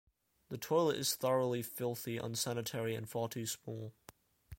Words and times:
The 0.49 0.57
toilet 0.57 0.95
is 0.97 1.13
thoroughly 1.13 1.61
filthy, 1.61 2.17
unsanitary, 2.17 2.95
and 2.95 3.07
far 3.07 3.29
too 3.29 3.45
small. 3.45 3.93